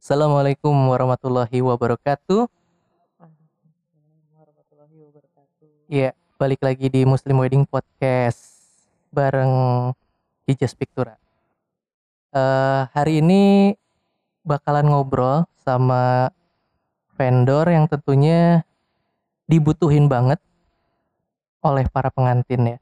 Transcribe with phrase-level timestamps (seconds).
[0.00, 2.48] Assalamualaikum warahmatullahi wabarakatuh.
[4.32, 5.92] warahmatullahi wabarakatuh.
[5.92, 8.64] Iya, balik lagi di Muslim Wedding Podcast
[9.12, 9.52] bareng
[10.48, 11.20] Hijaz Pictura.
[12.32, 13.76] Eh, hari ini
[14.40, 16.32] bakalan ngobrol sama
[17.20, 18.64] vendor yang tentunya
[19.52, 20.40] dibutuhin banget
[21.60, 22.78] oleh para pengantin ya.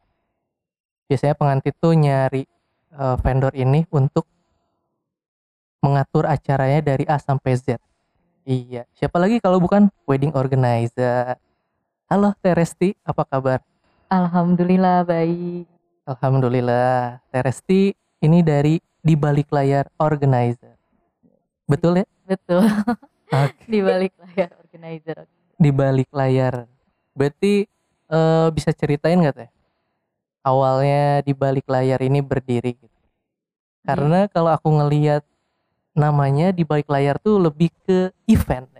[1.10, 2.46] Biasanya pengantin tuh nyari
[2.94, 4.22] eh, vendor ini untuk
[5.78, 7.78] mengatur acaranya dari A sampai Z.
[8.48, 11.36] Iya, siapa lagi kalau bukan wedding organizer.
[12.08, 13.60] Halo Teresti, apa kabar?
[14.08, 15.68] Alhamdulillah baik.
[16.08, 17.20] Alhamdulillah.
[17.28, 17.92] Teresti
[18.24, 20.72] ini dari di balik layar organizer.
[21.68, 22.06] Betul ya?
[22.24, 22.64] Betul.
[23.28, 23.68] Oke.
[23.68, 25.28] Di balik layar organizer.
[25.60, 26.64] Di balik layar.
[27.12, 27.68] Berarti
[28.08, 29.50] eh, bisa ceritain nggak teh?
[30.40, 33.00] Awalnya di balik layar ini berdiri gitu.
[33.84, 35.20] Karena kalau aku ngelihat
[35.98, 38.70] namanya di balik layar tuh lebih ke event,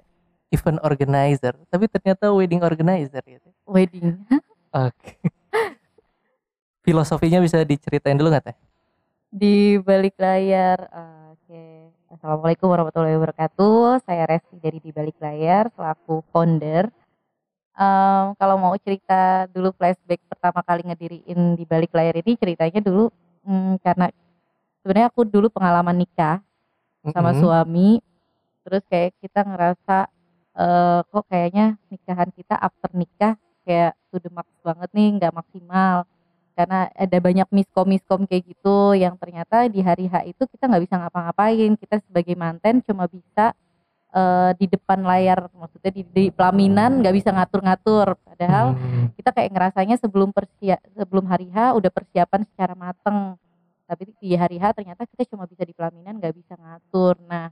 [0.55, 1.59] event organizer.
[1.67, 3.51] Tapi ternyata wedding organizer gitu.
[3.67, 4.23] Wedding.
[4.87, 5.19] Oke.
[6.87, 8.57] Filosofinya bisa diceritain dulu nggak teh?
[9.29, 10.79] Di balik layar.
[11.34, 11.92] Oke.
[12.09, 14.01] Assalamualaikum warahmatullahi wabarakatuh.
[14.07, 16.89] Saya Resti dari di balik layar selaku founder.
[17.79, 23.07] Em, kalau mau cerita dulu flashback pertama kali ngediriin di balik layar ini ceritanya dulu
[23.47, 24.11] mm, karena
[24.83, 26.42] sebenarnya aku dulu pengalaman nikah
[27.14, 28.01] sama suami.
[28.64, 29.97] Terus kayak kita ngerasa
[30.59, 36.05] eh, kok kayaknya nikahan kita after nikah kayak to the max banget nih nggak maksimal.
[36.59, 40.83] Karena ada banyak miskom miskom kayak gitu yang ternyata di hari H itu kita nggak
[40.84, 41.70] bisa ngapa-ngapain.
[41.79, 43.55] Kita sebagai manten cuma bisa
[44.11, 48.19] eh, di depan layar maksudnya di, di pelaminan nggak bisa ngatur-ngatur.
[48.27, 49.11] Padahal Hmm.
[49.19, 53.39] kita kayak ngerasanya sebelum persia sebelum hari H udah persiapan secara mateng
[53.89, 57.17] tapi di hari H ternyata kita cuma bisa di pelaminan nggak bisa ngatur.
[57.25, 57.48] Nah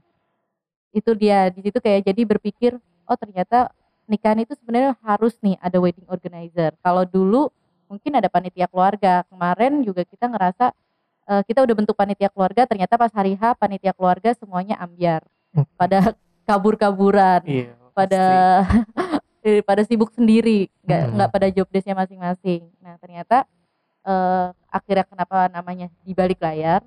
[0.93, 1.49] itu dia.
[1.49, 2.77] Di situ kayak jadi berpikir
[3.09, 3.73] oh ternyata
[4.05, 6.77] nikahan itu sebenarnya harus nih ada wedding organizer.
[6.85, 7.49] Kalau dulu
[7.89, 9.25] mungkin ada panitia keluarga.
[9.25, 10.77] Kemarin juga kita ngerasa
[11.25, 15.25] eh, kita udah bentuk panitia keluarga ternyata pas hari H panitia keluarga semuanya ambiar.
[15.57, 15.65] Hmm.
[15.73, 16.13] pada
[16.45, 17.41] kabur-kaburan.
[17.49, 17.73] Iya.
[17.97, 18.23] pada
[19.47, 20.69] eh, pada sibuk sendiri.
[20.85, 21.13] Nggak Hmm.
[21.17, 22.69] nggak pada job desknya masing-masing.
[22.77, 23.49] Nah ternyata
[24.07, 26.81] eh, akhirnya kenapa namanya di balik layar?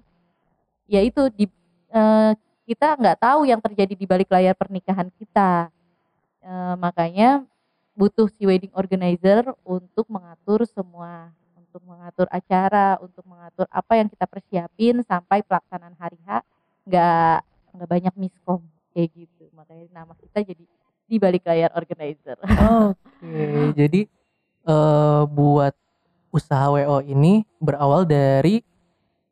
[0.88, 1.44] Ya itu di
[1.92, 2.32] eh,
[2.64, 5.68] kita nggak tahu yang terjadi di balik layar pernikahan kita.
[6.40, 7.44] Eh, makanya
[7.92, 11.28] butuh si wedding organizer untuk mengatur semua
[11.70, 16.42] untuk mengatur acara untuk mengatur apa yang kita persiapin sampai pelaksanaan hari H
[16.82, 17.38] nggak
[17.78, 19.46] nggak banyak miskom kayak gitu.
[19.54, 20.64] Makanya nama kita jadi
[21.06, 22.38] di balik layar organizer.
[22.42, 24.00] Oke, jadi
[24.66, 25.74] eh, buat
[26.30, 28.62] usaha WO ini berawal dari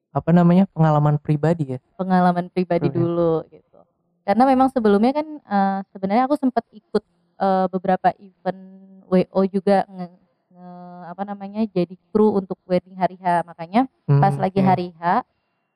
[0.09, 1.79] apa namanya pengalaman pribadi ya.
[1.95, 2.97] pengalaman pribadi Oke.
[2.97, 3.79] dulu gitu
[4.25, 7.05] karena memang sebelumnya kan eh, sebenarnya aku sempat ikut
[7.39, 8.61] eh, beberapa event
[9.07, 10.07] WO juga nge,
[10.53, 13.87] nge- apa namanya jadi kru untuk wedding hari H makanya
[14.19, 14.67] pas Hmm, lagi oke.
[14.67, 15.23] hari H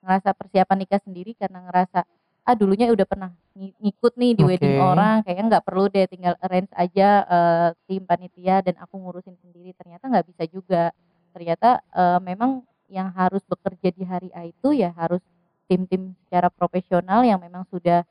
[0.03, 2.03] ngerasa persiapan nikah sendiri karena ngerasa
[2.43, 4.83] ah dulunya udah pernah ng- ngikut nih di wedding Oke.
[4.83, 9.71] orang kayaknya nggak perlu deh tinggal arrange aja eh, tim panitia dan aku ngurusin sendiri
[9.73, 10.91] ternyata nggak bisa juga
[11.33, 12.63] ternyata eh, memang
[12.93, 15.25] yang harus bekerja di hari A itu ya harus
[15.67, 18.05] tim-tim secara profesional yang memang sudah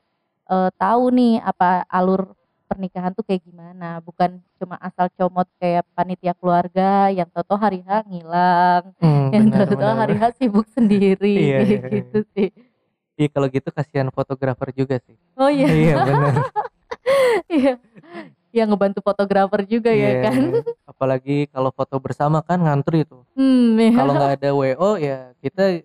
[0.50, 2.34] eh, tahu nih apa alur
[2.66, 8.08] pernikahan tuh kayak gimana bukan cuma asal comot kayak panitia keluarga yang toto hari H
[8.08, 10.16] ngilang Hmm, yang benar, tahu benar, hari.
[10.16, 11.88] H sibuk sendiri Iya, iya, iya.
[12.00, 12.50] gitu sih.
[13.20, 15.20] Iya kalau gitu kasihan fotografer juga sih.
[15.36, 16.34] Oh iya, iya benar.
[17.60, 17.74] iya.
[18.52, 20.42] Yang ngebantu fotografer juga Iya, ya kan.
[20.84, 23.24] Apalagi kalau foto bersama kan ngantri tuh.
[23.34, 23.96] Hmm, iya.
[23.96, 25.82] Kalau nggak ada WO ya kita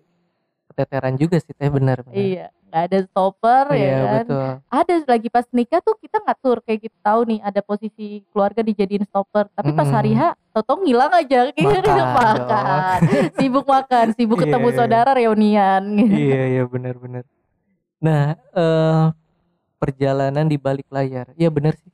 [0.67, 2.03] keteteran juga sih teh benar.
[2.11, 4.25] Iya, nggak ada stopper Iya ya kan.
[4.27, 4.51] betul.
[4.67, 9.07] Ada lagi pas nikah tuh kita ngatur kayak gitu tahu nih ada posisi keluarga dijadiin
[9.07, 9.47] stopper.
[9.55, 10.35] Tapi pas hari Mm-mm.
[10.35, 12.99] H, toto ngilang aja Makan makan.
[13.39, 14.75] Sibuk makan, sibuk Iya, ketemu iya.
[14.75, 15.83] saudara reunian.
[16.13, 17.23] iya iya benar-benar.
[18.03, 19.05] Nah eh
[19.77, 21.89] perjalanan di balik layar, ya benar sih.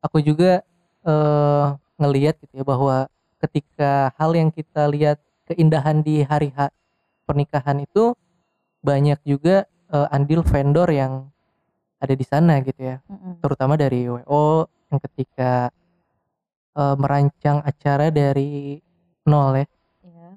[0.00, 0.64] Aku juga
[1.00, 1.66] eh
[2.00, 3.08] ngelihat gitu ya bahwa
[3.40, 6.68] ketika hal yang kita lihat keindahan di hari H
[7.24, 8.12] pernikahan itu
[8.80, 11.28] banyak juga eh, andil vendor yang
[12.00, 13.44] ada di sana gitu ya, Mm-mm.
[13.44, 15.68] terutama dari WO yang ketika
[16.76, 18.80] eh, merancang acara dari
[19.28, 19.66] nol ya
[20.00, 20.28] Iya.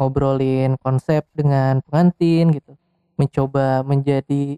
[0.00, 2.72] ngobrolin konsep dengan pengantin gitu
[3.20, 4.56] mencoba menjadi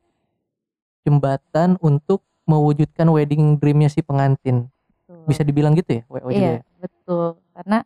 [1.03, 4.67] jembatan untuk mewujudkan wedding dreamnya si pengantin
[5.07, 5.25] Betul.
[5.27, 6.61] bisa dibilang gitu ya WO juga Iya, ya?
[6.79, 7.27] betul.
[7.53, 7.79] Karena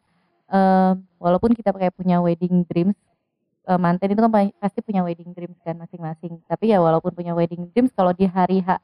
[0.47, 2.97] em, walaupun kita kayak punya wedding dreams,
[3.64, 6.38] eh, manten itu kan pa- pasti punya wedding dreams kan masing-masing.
[6.44, 8.79] Tapi ya walaupun punya wedding dreams, kalau di hari H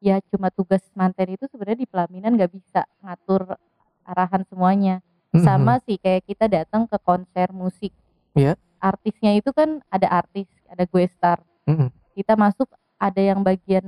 [0.00, 3.56] ya cuma tugas manten itu sebenarnya di pelaminan nggak bisa ngatur
[4.04, 5.00] arahan semuanya
[5.32, 5.40] Mhm.
[5.40, 7.88] sama sih kayak kita datang ke konser musik
[8.32, 8.52] Iya.
[8.76, 11.88] artisnya itu kan ada artis ada gue star Mhm.
[12.12, 13.84] kita masuk ada yang bagian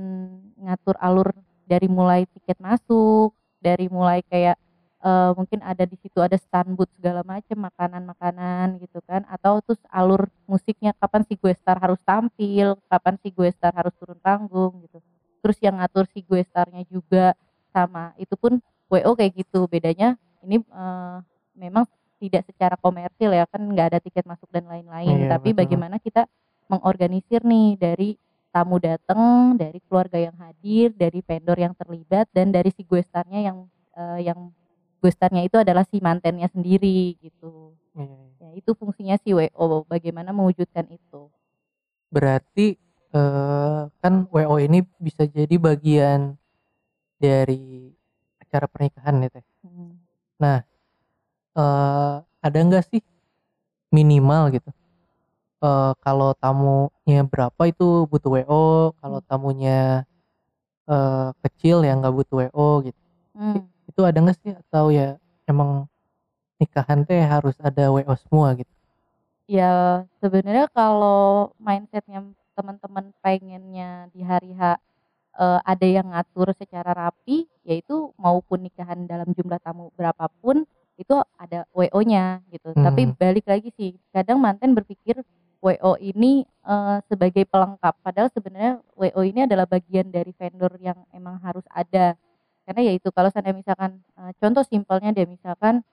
[0.59, 1.29] ngatur alur
[1.67, 4.55] dari mulai tiket masuk dari mulai kayak
[5.03, 9.81] eh, mungkin ada di situ ada stand booth segala macam makanan-makanan gitu kan atau terus
[9.91, 14.85] alur musiknya kapan si gue star harus tampil kapan si gue star harus turun panggung
[14.87, 15.03] gitu.
[15.43, 17.35] Terus yang ngatur si gue starnya juga
[17.71, 18.57] sama itu pun
[18.87, 19.67] WO kayak gitu.
[19.67, 20.15] Bedanya
[20.45, 21.17] ini eh,
[21.57, 21.85] memang
[22.17, 25.27] tidak secara komersil ya kan nggak ada tiket masuk dan lain-lain.
[25.27, 25.59] Iya, tapi betul.
[25.65, 26.25] bagaimana kita
[26.67, 28.09] mengorganisir nih dari
[28.57, 33.53] tamu datang dari keluarga yang hadir dari vendor yang terlibat dan dari si gue starnya
[33.53, 33.57] yang
[33.93, 34.49] eh, yang
[34.97, 38.17] gue starnya itu adalah si mantennya sendiri gitu iya.
[38.41, 41.29] ya itu fungsinya si WO bagaimana mewujudkan itu
[42.07, 42.75] Berarti
[43.11, 46.39] eh, kan WO ini bisa jadi bagian
[47.19, 47.91] dari
[48.39, 49.45] acara pernikahan ya teh.
[49.65, 49.93] Hmm.
[51.57, 53.01] Eh, ada nggak sih
[53.89, 54.69] minimal gitu?
[55.57, 60.05] Eh, kalau tamunya berapa itu butuh WO, kalau tamunya
[60.89, 63.01] eh, kecil ya nggak butuh WO gitu.
[63.37, 63.65] Hmm.
[63.89, 65.17] Itu ada nggak sih atau ya
[65.49, 65.89] emang
[66.61, 68.71] nikahan teh harus ada WO semua gitu?
[69.47, 72.19] ya sebenarnya kalau mindsetnya
[72.51, 74.75] teman-teman pengennya di hari H
[75.39, 80.67] eh, ada yang ngatur secara rapi yaitu maupun nikahan dalam jumlah tamu berapapun
[80.99, 83.15] itu ada WO-nya gitu tapi Hmm.
[83.15, 85.21] balik lagi sih kadang manten berpikir
[85.67, 87.99] WO ini eh, sebagai pelengkap.
[87.99, 92.15] Padahal sebenarnya WO ini adalah bagian dari vendor yang emang harus ada.
[92.63, 95.83] Karena yaitu kalau saya misalkan eh, contoh simpelnya deh misalkan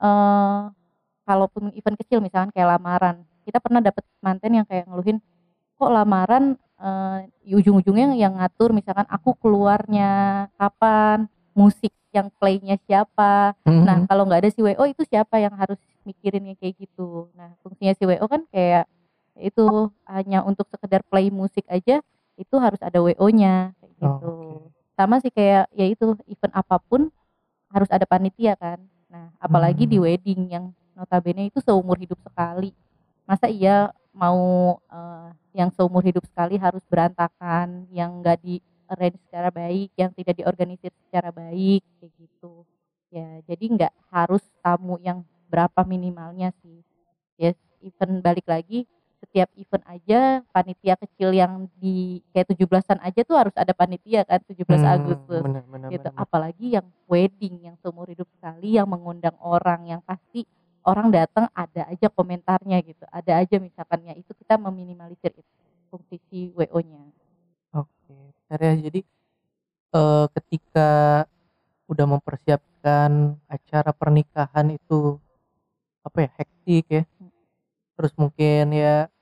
[0.00, 0.60] eh
[1.22, 3.22] kalaupun event kecil misalkan kayak lamaran.
[3.46, 5.22] Kita pernah dapet manten yang kayak ngeluhin
[5.78, 6.58] kok lamaran
[7.44, 13.52] di ujung-ujungnya yang ngatur misalkan aku keluarnya kapan musik yang playnya siapa.
[13.68, 14.08] Nah Mhm.
[14.08, 15.76] kalau nggak ada si WO itu siapa yang harus
[16.08, 17.28] mikirinnya kayak gitu?
[17.36, 18.88] Nah fungsinya si WO kan kayak
[19.40, 22.00] itu hanya untuk sekedar play musik aja
[22.36, 24.32] itu harus ada WO-nya kayak Oh, gitu.
[24.32, 24.72] Oke.
[24.96, 27.08] sama sih kayak ya itu event apa pun
[27.72, 28.80] harus ada panitia kan.
[29.08, 30.04] Nah apalagi di Hmm.
[30.06, 30.64] wedding yang
[30.96, 32.72] notabene itu seumur hidup sekali.
[33.28, 38.60] Masa iya mau eh, yang seumur hidup sekali harus berantakan yang enggak di
[38.90, 42.66] arrange secara baik yang tidak diorganisir secara baik kayak gitu.
[43.10, 46.82] Ya jadi nggak harus tamu yang berapa minimalnya sih.
[47.40, 48.84] Ya event balik lagi
[49.20, 54.40] setiap event aja panitia kecil yang di kayak 17-an aja tuh harus ada panitia kan
[54.48, 56.18] 17 Hmm, Agustus bener, bener, gitu bener.
[56.18, 60.48] apalagi yang wedding yang seumur hidup sekali yang mengundang orang yang pasti
[60.82, 65.52] orang datang ada aja komentarnya gitu ada aja misalkan ya itu kita meminimalisir itu
[65.92, 67.02] fungsi si WO-nya
[67.76, 68.14] Oke,
[68.48, 68.72] bentar ya.
[68.88, 69.00] Jadi
[69.94, 70.90] eh, ketika
[71.86, 73.10] udah mempersiapkan
[73.46, 75.18] acara pernikahan itu
[76.00, 77.02] apa ya hektik ya,
[78.00, 79.12] terus mungkin ya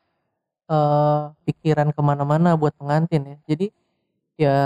[0.71, 3.37] eh, pikiran ke mana-mana buat pengantin ya.
[3.51, 3.67] Jadi
[4.39, 4.57] ya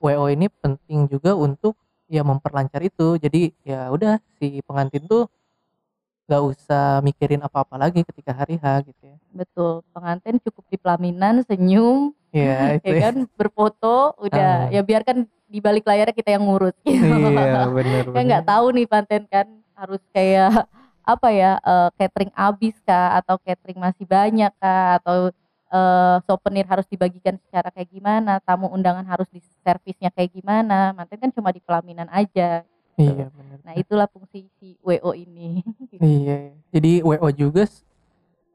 [0.00, 1.76] WO ini penting juga untuk
[2.08, 3.20] ya memperlancar itu.
[3.20, 5.28] Jadi ya udah si pengantin tuh
[6.28, 9.16] nggak usah mikirin apa-apa lagi ketika hari H gitu ya.
[9.32, 14.72] betul pengantin cukup di pelaminan senyum Ya itu ya kan berfoto udah Ah.
[14.72, 17.00] ya biarkan di balik layar kita yang ngurus gitu.
[17.00, 20.68] Iya bener kan nggak tahu nih panten kan harus kayak
[21.08, 25.32] apa ya eh, catering habis kah atau catering masih banyak kah atau
[25.72, 31.16] eh, souvenir harus dibagikan secara kayak gimana tamu undangan harus di servisnya kayak gimana manten
[31.16, 32.60] kan cuma di pelaminan aja
[32.98, 33.58] Iya bener.
[33.64, 35.62] nah itulah fungsi si WO ini
[36.02, 37.64] Iya, jadi WO juga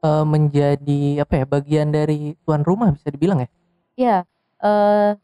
[0.04, 3.48] eh, menjadi apa ya bagian dari tuan rumah bisa dibilang ya.
[3.96, 4.16] ya
[4.62, 5.23] eh di-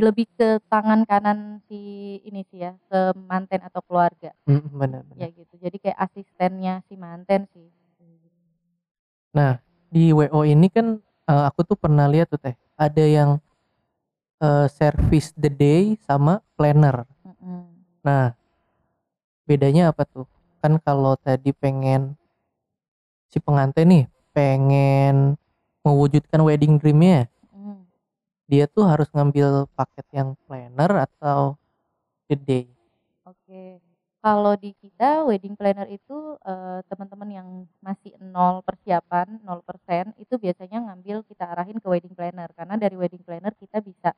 [0.00, 1.78] lebih ke tangan kanan si
[2.26, 6.94] ini sih ya ke manten atau keluarga Mm, benar ya gitu jadi kayak asistennya si
[6.98, 7.68] manten sih
[9.34, 9.58] Nah
[9.90, 13.42] di WO ini kan eh, aku tuh pernah lihat tuh teh ada yang
[14.38, 17.02] eh, service the day sama planner.
[17.26, 17.66] Mm-mm.
[18.06, 18.32] Nah
[19.44, 20.24] bedanya apa tuh?
[20.62, 22.14] Kan kalau tadi pengen
[23.28, 25.34] si pengantin nih pengen
[25.82, 27.26] mewujudkan wedding dreamnya.
[28.44, 31.56] Dia tuh harus ngambil paket yang planner atau
[32.28, 32.66] the day.
[33.24, 33.80] Oke,
[34.20, 37.48] kalau di kita wedding planner itu eh, teman-teman yang
[37.80, 42.48] masih nol persiapan, 0% itu biasanya ngambil kita arahin ke wedding planner.
[42.52, 44.12] Karena dari wedding planner kita bisa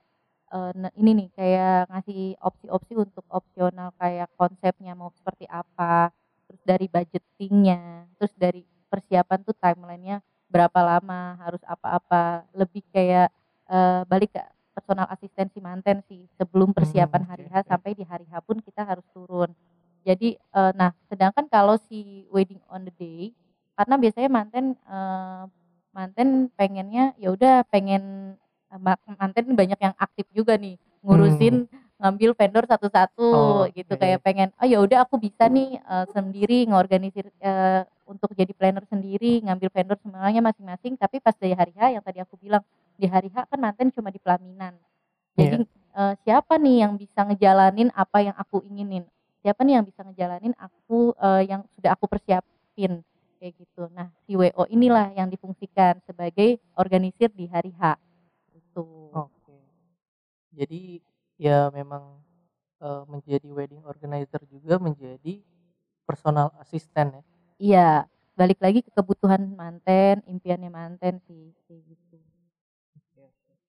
[0.54, 6.10] eh, ini nih kayak ngasih opsi-opsi untuk opsional kayak konsepnya mau seperti apa,
[6.50, 13.34] terus dari budgetingnya, terus dari persiapan tuh timelinenya berapa lama, harus apa-apa, lebih kayak
[13.70, 14.42] eh, balik ke
[14.76, 18.60] personal asistensi manten sih sebelum persiapan Hmm, hari oke, H sampai di hari H pun
[18.60, 19.50] kita harus turun.
[20.06, 23.32] Jadi eh, nah sedangkan kalau si wedding on the day
[23.76, 25.44] karena biasanya manten eh,
[25.92, 28.36] manten pengennya ya udah pengen
[28.78, 31.64] ma- manten banyak yang aktif juga nih ngurusin
[31.96, 34.00] ngambil vendor satu-satu Oh, gitu oke.
[34.00, 38.84] kayak pengen oh ya udah aku bisa nih eh, sendiri ngorganisir eh, untuk jadi planner
[38.86, 42.60] sendiri ngambil vendor semuanya masing-masing tapi pas dari hari H yang tadi aku bilang
[42.96, 44.76] di hari H kan manten cuma di pelaminan.
[45.36, 49.04] Jadi eh, siapa nih yang bisa ngejalanin apa yang aku inginin?
[49.44, 53.04] Siapa nih yang bisa ngejalanin aku eh, yang sudah aku persiapin?
[53.36, 53.92] Kayak gitu.
[53.92, 58.00] Nah si WO inilah yang difungsikan sebagai organisir di hari H.
[58.56, 59.60] Itu Oke.
[60.56, 61.04] Jadi
[61.36, 62.24] ya memang
[62.80, 65.44] eh, menjadi wedding organizer juga menjadi
[66.08, 67.22] personal assistant ya.
[67.56, 67.90] Iya,
[68.38, 72.05] balik lagi ke kebutuhan manten, impiannya manten sih, kayak gitu.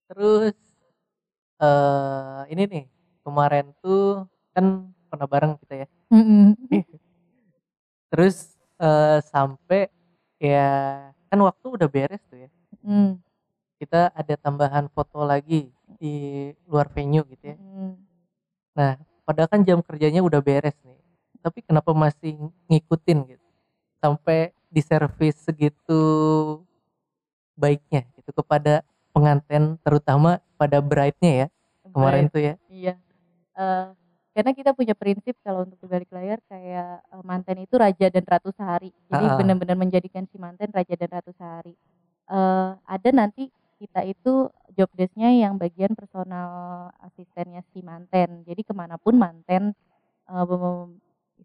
[0.07, 0.55] Terus
[1.57, 2.85] eh ini nih
[3.25, 5.87] kemarin tuh kan pernah bareng kita ya.
[8.11, 9.91] Terus eh sampai
[10.39, 10.67] ya
[11.27, 12.49] kan waktu udah beres tuh ya.
[12.85, 13.19] Mm,
[13.77, 15.69] Kita ada tambahan foto lagi
[16.01, 17.57] di luar venue gitu ya.
[17.57, 17.93] mm.
[19.27, 20.95] Padahal kan jam kerjanya udah beres nih.
[21.43, 22.37] Tapi kenapa masih
[22.71, 23.47] ngikutin gitu?
[23.99, 25.99] Sampai di servis segitu
[27.57, 28.85] baiknya gitu kepada
[29.17, 31.47] pengantin terutama pada bride-nya ya
[31.89, 32.53] kemarin tuh ya.
[32.69, 32.93] Iya.
[33.57, 33.86] Eh,
[34.38, 38.53] karena kita punya prinsip kalau untuk balik layar kayak eh, manten itu raja dan ratu
[38.53, 38.93] sehari.
[39.09, 39.36] Jadi Ah.
[39.36, 41.74] benar-benar menjadikan si manten raja dan ratu sehari.
[42.29, 46.50] Eh, ada nanti kita itu job desk-nya yang bagian personal
[47.01, 48.41] asistennya si manten.
[48.45, 49.74] Jadi ke mana pun manten
[50.27, 50.97] bem-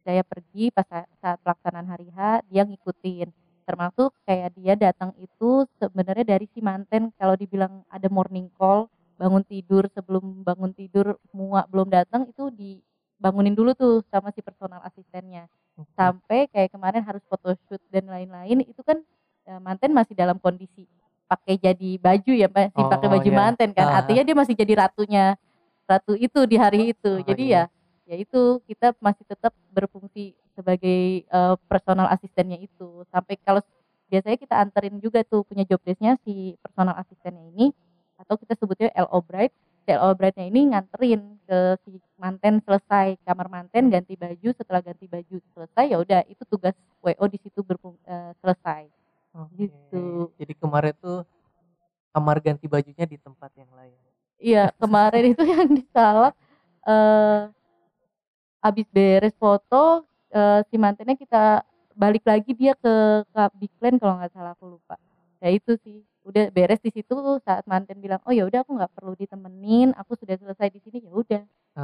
[0.03, 3.29] saya pergi pas sa- saat pelaksanaan hari H dia ngikutin.
[3.73, 9.41] Termasuk kayak dia datang itu sebenarnya dari si manten kalau dibilang ada morning call bangun
[9.49, 15.49] tidur sebelum bangun tidur semua belum datang itu dibangunin dulu tuh sama si personal asistennya
[15.97, 19.01] sampai kayak kemarin harus photoshoot dan lain-lain itu kan
[19.49, 20.85] eh, manten masih dalam kondisi
[21.25, 23.39] pakai jadi baju ya masih pakai Oh, baju iya.
[23.41, 24.05] manten kan Ah.
[24.05, 25.25] artinya dia masih jadi ratunya
[25.89, 27.63] ratu itu di hari itu Oh, jadi iya.
[27.65, 27.65] ya
[28.13, 33.65] ya itu kita masih tetap berfungsi sebagai eh, personal asistennya itu sampai kalau
[34.13, 37.73] biasanya kita anterin juga tuh punya job desk-nya si personal asistennya ini
[38.21, 43.49] atau kita sebutnya LO Bride si LO Bride-nya ini nganterin ke si manten selesai kamar
[43.49, 47.97] manten ganti baju setelah ganti baju selesai ya udah itu tugas WO di situ berfung-
[48.05, 48.93] eh, selesai
[49.33, 49.57] Oke.
[49.57, 50.29] gitu.
[50.37, 51.25] Jadi kemarin tuh
[52.13, 53.97] kamar ganti bajunya di tempat yang lain.
[54.37, 56.37] Iya kemarin itu yang disalak
[56.85, 57.49] eh
[58.63, 64.17] habis beres foto eh, si mantennya kita balik lagi dia ke, ke Big Plan kalau
[64.17, 64.97] nggak salah aku lupa
[65.43, 68.93] ya itu sih udah beres di situ saat manten bilang oh ya udah aku nggak
[68.95, 71.43] perlu ditemenin aku sudah selesai di sini ya udah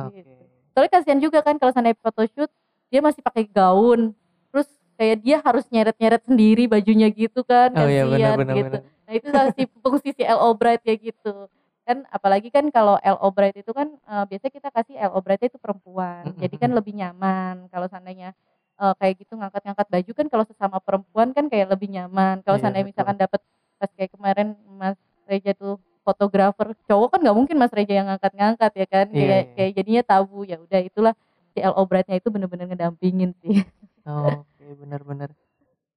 [0.09, 0.23] Oke.
[0.23, 0.33] Gitu.
[0.73, 2.49] soalnya kasihan juga kan kalau sana photoshoot
[2.89, 4.15] dia masih pakai gaun
[4.55, 8.79] terus kayak dia harus nyeret-nyeret sendiri bajunya gitu kan Oh iya kasihan benar benar gitu
[8.79, 8.97] benar.
[9.09, 11.49] Nah itu si fungsi si LO Bride kayak gitu.
[11.89, 15.57] Kan apalagi kan kalau LO Bride itu kan eh, biasanya kita kasih LO Bride itu
[15.57, 16.29] perempuan.
[16.29, 16.41] Mm-mm.
[16.45, 18.37] Jadi kan lebih nyaman kalau seandainya
[18.77, 22.45] eh, kayak gitu ngangkat-ngangkat baju kan kalau sesama perempuan kan kayak lebih nyaman.
[22.45, 22.93] Kalau Iya, seandainya betul.
[22.93, 23.41] misalkan dapat
[23.81, 28.73] pas kayak kemarin Mas Reja tuh fotografer cowok kan nggak mungkin Mas Reja yang ngangkat-ngangkat
[28.77, 29.55] ya kan Iya, kayak iya.
[29.57, 31.15] kayak jadinya tabu ya udah itulah
[31.57, 33.65] si LO Bride-nya itu bener-bener ngedampingin sih.
[34.05, 35.33] Oh, Oke benar-benar.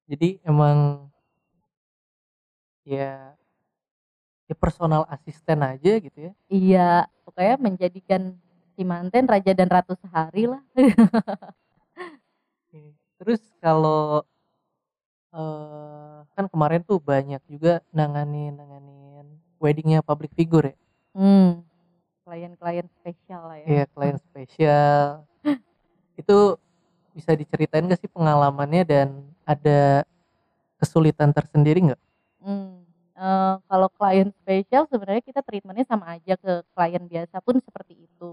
[0.08, 1.08] Jadi emang
[2.84, 3.32] ya
[4.52, 6.32] ya personal asisten aja gitu ya.
[6.52, 6.90] iya,
[7.24, 8.36] pokoknya menjadikan
[8.76, 10.62] si manten raja dan ratu sehari lah.
[12.68, 12.92] Oke.
[13.20, 14.24] Terus kalau
[15.32, 19.24] eh kan kemarin tuh banyak juga nanganin nanganin
[19.56, 20.76] weddingnya public figure ya.
[21.16, 21.64] Hmm,
[22.24, 23.66] klien-klien spesial lah ya.
[23.68, 25.24] Iya klien spesial.
[26.20, 26.60] Itu
[27.12, 29.08] bisa diceritain gak sih pengalamannya dan
[29.44, 30.04] ada
[30.80, 32.02] kesulitan tersendiri nggak?
[32.42, 32.81] Hmm,
[33.22, 38.32] eh, kalau klien spesial sebenarnya kita treatmentnya sama aja ke klien biasa pun seperti itu.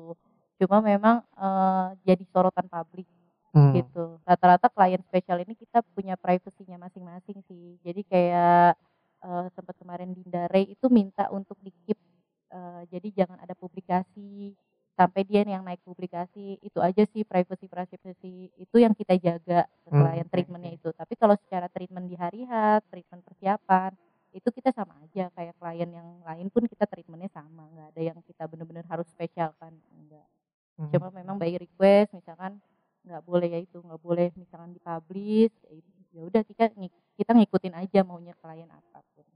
[0.59, 3.07] Cuma memang eh, jadi sorotan publik
[3.53, 3.75] Hmm.
[3.75, 4.17] gitu.
[4.25, 7.77] Rata-rata klien spesial ini kita punya privasinya masing-masing sih.
[7.85, 8.73] Jadi kayak
[9.25, 11.99] eh, sempat kemarin Dinda Ray itu minta untuk di keep
[12.53, 14.53] eh, jadi jangan ada publikasi
[14.99, 19.89] sampai dia yang naik publikasi itu aja sih privacy privacy itu yang kita jaga ke
[19.91, 23.95] Hmm, klien oke, treatmentnya itu tapi kalau secara treatment di hari H treatment persiapan
[24.39, 28.17] itu kita sama aja kayak klien yang lain pun kita treatmentnya sama nggak ada yang
[28.23, 30.23] kita benar-benar harus spesial kan enggak
[30.79, 30.87] Hmm.
[30.95, 32.55] cuma memang by request misalkan
[33.03, 35.75] nggak boleh ya itu nggak boleh misalkan dipublish ya
[36.15, 36.71] ya udah kita
[37.19, 39.27] kita ngikutin aja maunya klien apa pun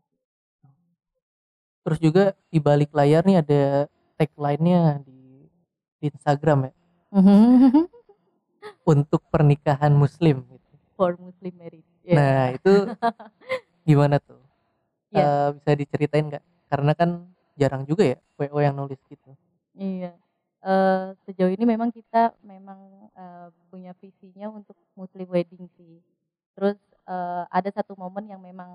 [1.84, 5.52] Terus juga di balik layar nih ada tagline-nya di,
[6.00, 6.74] di Instagram ya
[8.96, 10.72] untuk pernikahan muslim gitu.
[10.96, 12.20] for Muslim marriage Ya.
[12.20, 12.74] Nah, itu
[13.88, 14.43] gimana tuh?
[15.13, 15.25] Iya.
[15.29, 16.43] Eh, bisa diceritain nggak?
[16.72, 17.10] Karena kan
[17.53, 19.29] jarang juga ya WO yang nulis gitu.
[19.77, 20.12] Iya.
[20.63, 22.79] Eh, sejauh ini memang kita memang
[23.13, 26.01] eh, punya visinya untuk Muslim wedding sih.
[26.58, 28.72] Terus eh, ada satu momen yang memang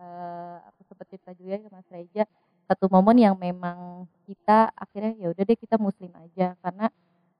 [0.00, 2.24] eh, aku sempat cerita juga ke Mas Reja,
[2.68, 6.86] satu momen yang memang kita akhirnya ya udah deh kita Muslim aja karena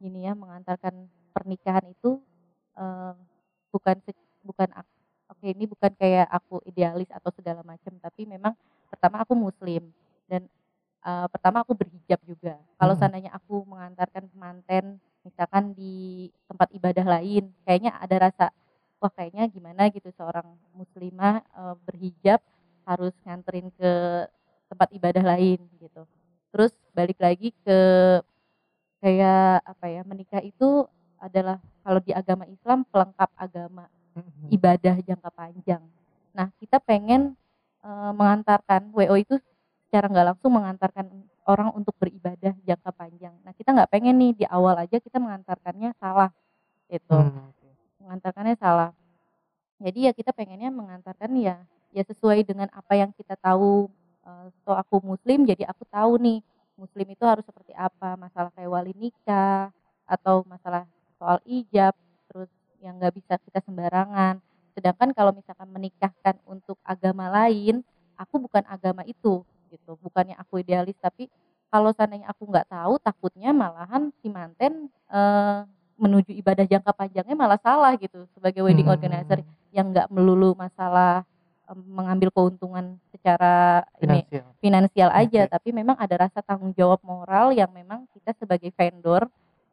[0.01, 2.21] gini ya mengantarkan pernikahan itu
[2.77, 3.15] eh,
[3.73, 3.97] bukan
[4.45, 4.69] bukan
[5.53, 8.55] ak- oke ini bukan kayak aku idealis atau segala macam tapi memang
[8.93, 9.91] pertama aku Muslim
[10.31, 10.47] dan
[11.07, 12.59] eh, pertama aku berhijab juga.
[12.81, 13.01] Kalau Hmm.
[13.03, 18.47] seandainya aku mengantarkan manten misalkan di tempat ibadah lain, kayaknya ada rasa
[19.03, 22.41] wah kayaknya gimana gitu seorang muslimah eh, berhijab
[22.89, 23.93] harus nganterin ke
[24.71, 26.05] tempat ibadah lain gitu.
[26.55, 27.79] Terus balik lagi ke
[29.03, 30.87] kayak apa ya menikah itu
[31.19, 33.87] adalah kalau di agama Islam pelengkap agama
[34.53, 35.83] ibadah jangka panjang.
[36.37, 37.35] Nah, kita pengen
[37.85, 39.37] eh, mengantarkan WO itu
[39.89, 41.07] secara nggak langsung mengantarkan
[41.49, 43.35] orang untuk beribadah jangka panjang.
[43.45, 46.31] Nah, kita nggak pengen nih di awal aja kita mengantarkannya salah,
[46.91, 47.53] itu Hmm,
[48.03, 48.91] mengantarkannya salah.
[49.79, 51.57] Jadi ya kita pengennya mengantarkan ya
[51.95, 53.87] ya sesuai dengan apa yang kita tahu.
[54.27, 56.39] Eh, So aku Muslim, jadi aku tahu nih
[56.79, 59.71] Muslim itu harus seperti apa, masalah kayak wali nikah
[60.07, 60.87] atau masalah
[61.19, 61.95] soal ijab,
[62.83, 64.39] yang nggak bisa kita sembarangan.
[64.75, 67.83] Sedangkan kalau misalkan menikahkan untuk agama lain,
[68.15, 69.99] aku bukan agama itu, gitu.
[69.99, 71.27] Bukannya aku idealis, tapi
[71.69, 75.61] kalau seandainya aku nggak tahu, takutnya malahan si manten eh,
[75.99, 79.43] menuju ibadah jangka panjangnya malah salah gitu sebagai wedding Hmm, organizer
[79.75, 81.27] yang nggak melulu masalah
[81.69, 84.47] mengambil keuntungan secara ini finansial.
[84.57, 85.53] finansial aja Oke.
[85.53, 89.29] tapi memang ada rasa tanggung jawab moral yang memang kita sebagai vendor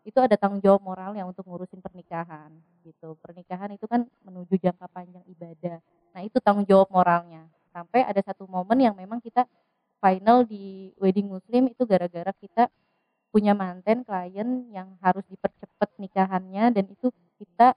[0.06, 2.54] itu ada tanggung jawab moral yang untuk ngurusin pernikahan
[2.86, 3.18] gitu.
[3.26, 5.82] Pernikahan itu kan menuju jangka panjang ibadah.
[6.14, 7.50] Nah itu tanggung jawab moralnya.
[7.74, 9.50] Sampai ada satu momen yang memang kita
[9.98, 12.70] final di wedding muslim itu gara-gara kita
[13.34, 17.10] punya manten klien yang harus dipercepat nikahannya dan itu
[17.42, 17.74] kita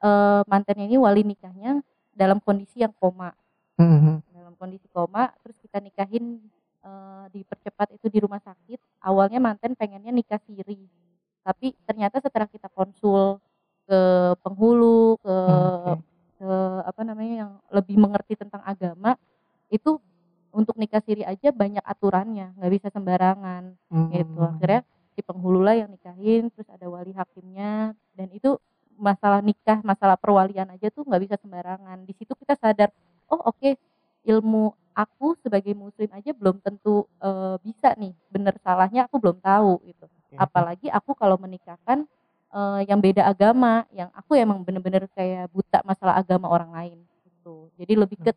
[0.00, 1.84] eh, mantennya ini wali nikahnya
[2.16, 3.36] dalam kondisi yang koma.
[3.76, 6.40] Hmm, dalam kondisi koma terus kita nikahin
[6.80, 8.80] eh, dipercepat itu di rumah sakit.
[9.04, 11.05] Awalnya manten pengennya nikah siri
[11.46, 13.38] tapi ternyata setelah kita konsul
[13.86, 14.00] ke
[14.42, 15.36] penghulu ke
[15.86, 16.02] oke.
[16.36, 16.50] ke
[16.84, 19.14] apa namanya yang lebih mengerti tentang agama
[19.72, 19.98] itu
[20.52, 23.76] untuk nikah siri aja banyak aturannya nggak bisa sembarangan
[24.12, 24.82] gitu Hmm, akhirnya
[25.16, 28.58] si penghulu lah yang nikahin terus ada wali hakimnya dan itu
[28.96, 32.90] masalah nikah masalah perwalian aja tuh nggak bisa sembarangan di situ kita sadar
[33.32, 33.76] oh oke
[34.26, 39.84] ilmu aku sebagai muslim aja belum tentu eh, bisa nih bener salahnya aku belum tahu
[39.88, 40.06] gitu.
[40.38, 42.04] Apalagi aku kalau menikahkan
[42.52, 47.68] eh, yang beda agama yang aku emang bener-bener kayak buta masalah agama orang lain gitu
[47.76, 48.30] jadi lebih ke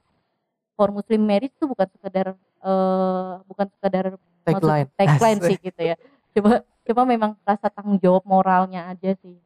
[0.75, 4.05] for muslim marriage tuh bukan sekedar eh, bukan sekedar
[4.47, 4.87] tagline.
[4.95, 5.95] tagline sih gitu ya
[6.33, 9.37] coba coba memang rasa tanggung jawab moralnya aja sih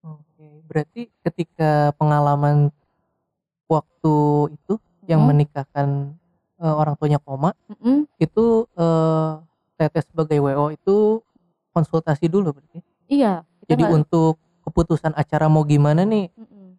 [0.00, 2.72] Oke, berarti ketika pengalaman
[3.68, 4.16] waktu
[4.56, 4.74] itu
[5.06, 5.28] yang Mhm.
[5.28, 5.88] menikahkan
[6.60, 8.04] eh, orang tuanya koma Mm-mm.
[8.16, 8.44] itu
[8.76, 9.32] eh,
[9.76, 11.24] Teteh sebagai WO itu
[11.80, 12.80] konsultasi dulu berarti.
[13.08, 16.76] iya Jadi nggak- untuk keputusan acara mau gimana nih Mm-mm.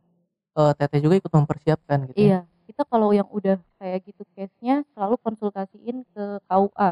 [0.56, 2.16] eh, Teteh juga ikut mempersiapkan gitu.
[2.16, 2.22] ya?
[2.22, 6.90] iya kita kalau yang udah kayak gitu case-nya selalu konsultasiin ke KUA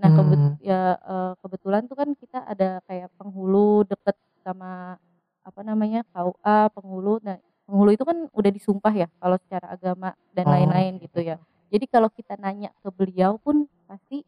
[0.00, 0.54] nah kebet Hmm.
[0.58, 4.96] ya eh, kebetulan tuh kan kita ada kayak penghulu deket sama
[5.44, 7.36] apa namanya KUA penghulu nah
[7.68, 11.04] penghulu itu kan udah disumpah ya kalau secara agama dan Oh, lain-lain oke.
[11.06, 11.36] gitu ya
[11.68, 14.24] jadi kalau kita nanya ke beliau pun pasti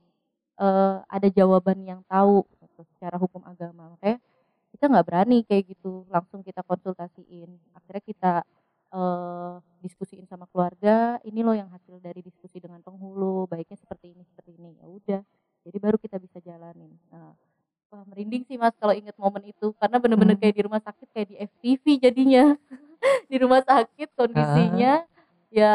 [0.60, 2.44] eh, ada jawaban yang tahu
[3.02, 3.98] secara hukum agama.
[3.98, 4.22] Makanya
[4.70, 7.50] kita nggak berani kayak gitu langsung kita konsultasiin.
[7.74, 8.32] Akhirnya kita
[8.94, 14.22] eh, diskusiin sama keluarga ini loh yang hasil dari diskusi dengan penghulu baiknya seperti ini
[14.22, 14.78] seperti ini.
[14.78, 15.20] Ya udah
[15.66, 16.94] jadi baru kita bisa jalanin.
[17.10, 17.34] Nah,
[17.90, 19.74] wah merinding sih mas kalau inget momen itu.
[19.82, 20.42] Karena bener-bener Hmm.
[20.46, 22.44] kayak di rumah sakit kayak di FTV jadinya.
[23.26, 25.02] Di rumah sakit kondisinya.
[25.50, 25.74] Ya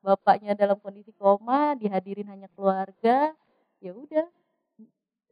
[0.00, 3.36] bapaknya dalam kondisi koma dihadirin hanya keluarga.
[3.84, 4.24] Ya udah.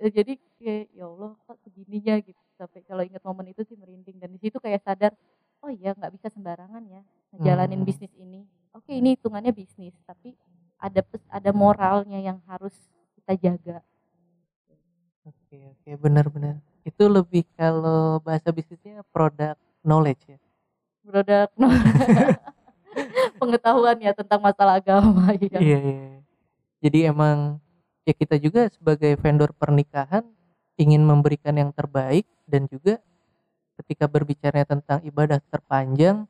[0.02, 4.30] Jadi kayak ya Allah kok segininya gitu sampai kalau inget momen itu sih merinding dan
[4.30, 5.12] di situ kayak sadar
[5.60, 7.02] oh iya nggak bisa sembarangan ya
[7.34, 7.88] ngejalanin Hmm.
[7.88, 10.38] bisnis ini oke ini hitungannya bisnis tapi
[10.78, 12.74] ada ada moralnya yang harus
[13.18, 13.78] kita jaga
[15.22, 16.58] Oke, oke, benar-benar.
[16.82, 20.38] Itu lebih kalau bahasa bisnisnya product knowledge ya.
[21.04, 21.46] produk
[23.40, 26.10] pengetahuan ya tentang masalah agama ya Iya, iya.
[26.82, 27.62] Jadi emang
[28.02, 30.26] ya kita juga sebagai vendor pernikahan
[30.82, 32.98] ingin memberikan yang terbaik dan juga
[33.80, 36.26] ketika berbicara tentang ibadah terpanjang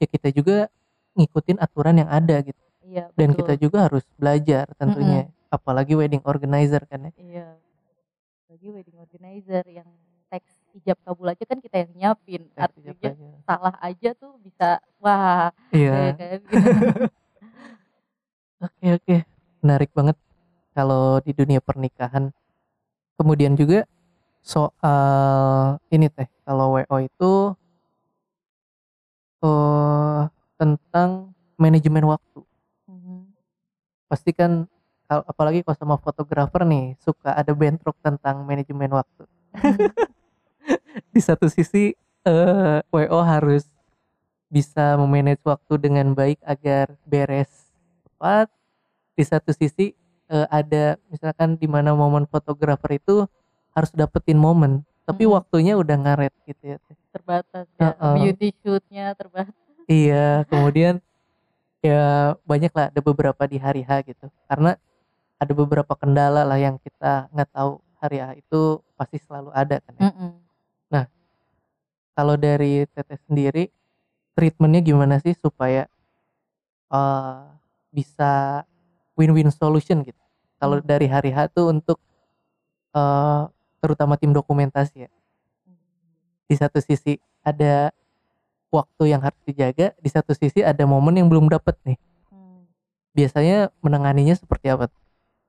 [0.00, 0.72] ya kita juga
[1.14, 3.38] ngikutin aturan yang ada gitu iya dan betul.
[3.44, 7.48] kita juga harus belajar tentunya apalagi wedding organizer kan ya iya
[8.50, 9.86] bagi wedding organizer yang
[10.32, 13.12] teks ijab kabul aja kan kita yang nyiapin artinya aja.
[13.46, 16.40] salah aja tuh bisa wah iya ya kan.
[18.64, 19.16] Oke oke,
[19.60, 20.16] menarik banget
[20.72, 22.32] kalau di dunia pernikahan.
[23.14, 23.86] Kemudian juga
[24.42, 27.32] soal ini teh, kalau WO itu
[29.44, 30.22] eh
[30.58, 32.40] tentang manajemen waktu.
[32.90, 33.30] Mhm.
[34.10, 34.66] Pasti kan
[35.06, 39.24] apalagi kalau sama fotografer nih suka ada bentrok tentang manajemen waktu.
[41.14, 41.94] Di satu sisi
[42.26, 43.68] eh WO harus
[44.50, 47.50] bisa memanage waktu dengan baik agar beres
[48.06, 48.50] tepat.
[49.14, 49.94] Di satu sisi
[50.30, 53.24] eh, ada misalkan di mana momen fotografer itu
[53.74, 55.32] harus dapetin momen, tapi Mhm.
[55.34, 56.78] waktunya udah ngaret gitu ya.
[57.10, 58.14] Terbatas ya Heeh.
[58.18, 61.04] beauty shootnya terbatas Iya, kemudian
[61.84, 64.32] ya banyak lah ada beberapa di hari H gitu.
[64.48, 64.72] Karena
[65.36, 69.92] ada beberapa kendala lah yang kita nggak tahu hari H itu pasti selalu ada kan
[70.00, 70.02] ya.
[70.08, 70.32] Mm-mm.
[72.14, 73.64] Kalau dari Teteh sendiri
[74.38, 75.90] treatmentnya gimana sih supaya
[76.94, 77.42] eh,
[77.90, 78.62] bisa
[79.14, 80.18] win-win solution gitu.
[80.58, 80.86] Kalau Hmm.
[80.86, 81.98] dari hari H tuh untuk
[82.94, 83.42] eh,
[83.82, 85.10] terutama tim dokumentasi ya.
[86.46, 87.90] Di satu sisi ada
[88.70, 91.98] waktu yang harus dijaga, di satu sisi ada momen yang belum dapat nih.
[92.30, 92.66] Hmm.
[93.10, 94.86] Biasanya menanganinya seperti apa?
[94.86, 95.00] tuh?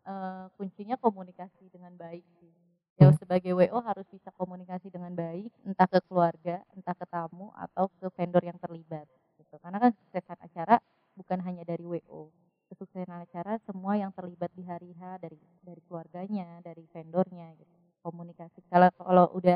[0.06, 2.54] Eh, kuncinya komunikasi dengan baik sih.
[2.96, 3.18] Ya Hmm.
[3.20, 8.08] sebagai WO harus bisa komunikasi dengan baik, entah ke keluarga, entah ke tamu atau ke
[8.16, 9.04] vendor yang terlibat.
[9.36, 9.54] Gitu.
[9.60, 10.80] Karena kan kesuksesan acara
[11.14, 12.32] bukan hanya dari WO.
[12.76, 17.72] Kesuksesan acara semua yang terlibat di hari H dari dari keluarganya, dari vendornya gitu.
[18.04, 18.60] Komunikasi.
[18.68, 19.56] Kalau kalau udah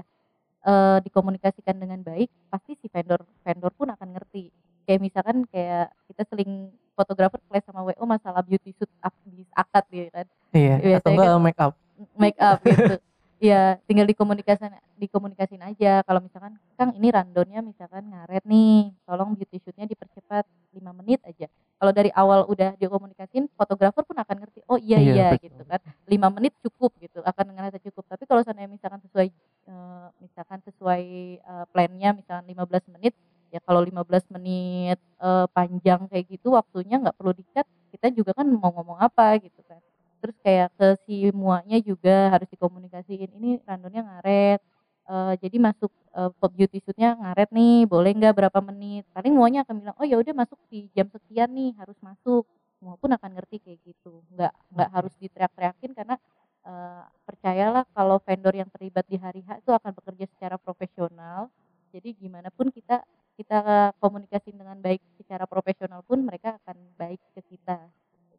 [0.63, 4.55] eh, dikomunikasikan dengan baik, pasti si vendor vendor pun akan ngerti.
[4.87, 9.83] Kayak misalkan kayak kita seling fotografer kelas sama WO masalah beauty shoot ak- di akad
[9.87, 11.73] gitu kan Iya, Biasanya atau enggak make up.
[12.15, 12.95] make up gitu.
[13.39, 19.63] ya tinggal dikomunikasikan dikomunikasin aja kalau misalkan Kang ini randonnya misalkan ngaret nih tolong beauty
[19.63, 20.43] shootnya dipercepat
[20.75, 21.47] 5 menit aja
[21.79, 25.79] kalau dari awal udah dikomunikasin fotografer pun akan ngerti oh iya Iya, iya, gitu kan.
[26.11, 28.03] 5 menit cukup gitu akan ngerasa cukup.
[28.11, 29.27] Tapi kalau seandainya misalkan sesuai
[29.71, 31.03] eh, misalkan sesuai
[31.39, 33.15] eh, plannya misalkan 15 menit
[33.49, 37.65] ya kalau 15 menit eh, panjang kayak gitu waktunya nggak perlu dikat
[37.95, 39.79] kita juga kan mau ngomong apa gitu kan.
[40.19, 44.59] Terus kayak ke si muanya juga harus dikomunikasiin ini randonnya ngaret
[45.09, 45.91] eh, jadi masuk
[46.41, 50.17] pop beauty shootnya ngaret nih boleh nggak berapa menit paling muanya akan bilang oh ya
[50.17, 52.43] udah masuk di jam sekian nih harus masuk
[52.75, 56.15] semua pun akan ngerti kayak gitu nggak nggak harus diteriak-teriakin karena
[56.65, 61.53] eh, percayalah kalau vendor yang terlibat di hari H itu akan bekerja secara profesional
[61.93, 63.05] jadi gimana pun kita
[63.39, 67.79] kita komunikasi dengan baik secara profesional pun mereka akan baik ke kita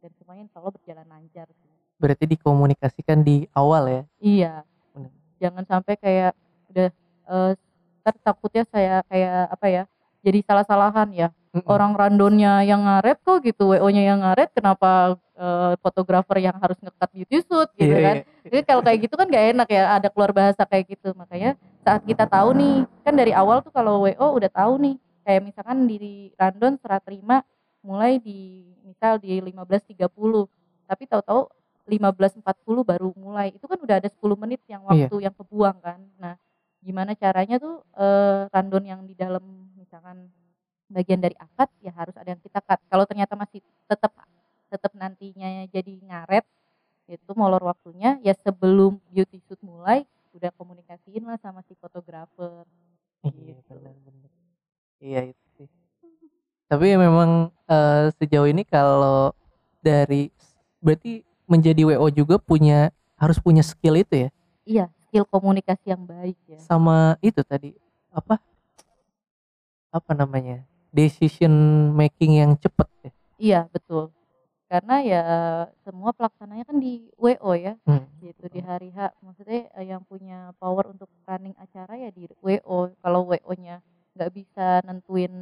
[0.01, 1.73] dan semuanya insya Allah berjalan lancar sih.
[2.01, 4.03] Berarti dikomunikasikan di awal ya.
[4.21, 4.55] Iya.
[4.97, 5.13] Benar.
[5.41, 6.33] Jangan sampai kayak
[6.71, 6.89] udah
[8.01, 9.83] ntar takutnya saya kayak apa ya?
[10.21, 11.29] Jadi salah-salahan ya.
[11.51, 11.67] Mm-mm.
[11.67, 17.11] Orang randonnya yang ngaret kok gitu, WO-nya yang ngaret, kenapa eh, fotografer yang harus ngekat
[17.11, 18.17] beauty shoot gitu Iya, kan?
[18.23, 18.25] iya.
[18.47, 21.11] Jadi kalau kayak gitu kan gak enak ya, ada keluar bahasa kayak gitu.
[21.17, 24.95] Makanya saat kita tahu nih, kan dari awal tuh kalau WO udah tahu nih,
[25.27, 27.43] kayak misalkan di random serah terima
[27.83, 30.07] mulai di misal di 15.30,
[30.87, 31.51] tapi tahu-tahu
[31.89, 33.51] 15.40 baru mulai.
[33.51, 35.11] Itu kan udah ada 10 menit yang Iya.
[35.11, 35.99] waktu yang kebuang kan.
[36.21, 36.39] Nah,
[36.81, 39.43] gimana caranya tuh eh, random yang di dalam
[39.77, 40.29] misalkan
[40.91, 42.81] bagian dari akad ya harus ada yang kita cut.
[42.91, 44.13] Kalau ternyata masih tetap
[44.71, 46.47] tetap nantinya jadi ngaret
[47.11, 52.63] itu molor waktunya ya sebelum beauty shoot mulai udah komunikasiin lah sama si fotografer
[53.21, 53.75] Iya, gitu.
[55.01, 55.69] Iya itu sih.
[56.71, 59.35] Tapi memang eh, sejauh ini kalau
[59.85, 60.33] dari
[60.81, 64.31] berarti menjadi WO juga punya harus punya skill itu ya.
[64.65, 67.75] iya skill komunikasi yang baik ya Sama itu tadi
[68.15, 68.39] apa?
[69.91, 70.63] Apa namanya?
[70.91, 71.51] Decision
[71.95, 73.11] making yang cepet ya.
[73.41, 74.15] iya betul
[74.71, 75.23] karena ya
[75.83, 78.07] semua pelaksananya kan di WO ya Hmm.
[78.23, 82.95] gitu di hari H maksudnya eh, yang punya power untuk running acara ya di WO
[83.03, 83.83] kalau WO nya
[84.15, 85.35] nggak bisa nentuin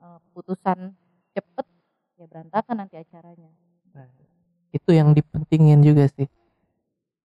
[0.00, 0.92] eh, putusan
[1.36, 1.66] cepet
[2.16, 3.52] ya berantakan nanti acaranya
[3.92, 4.08] Nah,
[4.72, 6.24] itu yang dipentingin juga sih.